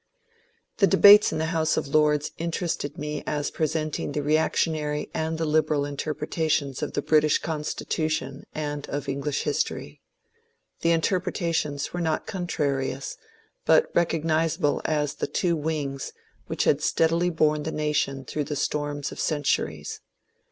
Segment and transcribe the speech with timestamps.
[0.77, 5.37] The debates in the House of Lords interested me as pre senting the reactionary and
[5.37, 10.01] the liberal interpretations of the British Constitution and of English history.
[10.79, 13.15] The interpreta tions were not contrarious,
[13.63, 16.13] but recognizable as the two wings
[16.47, 20.01] which had steadily borne the nation through the storms of centuries.